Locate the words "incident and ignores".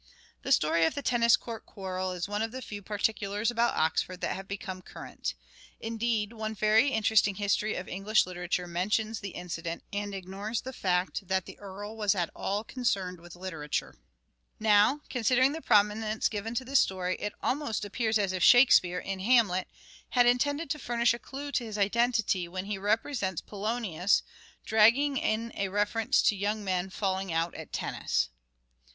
9.29-10.61